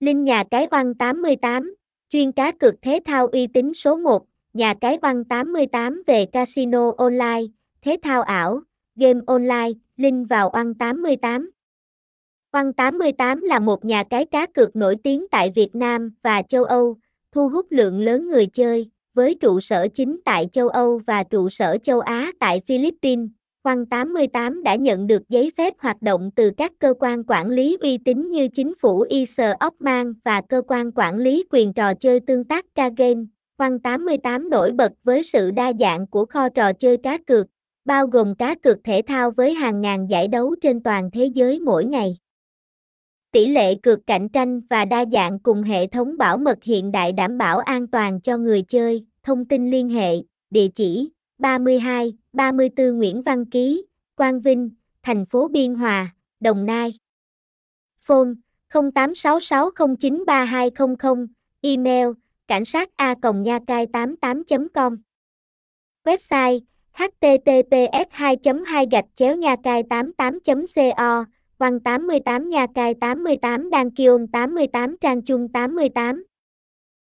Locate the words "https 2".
66.92-68.36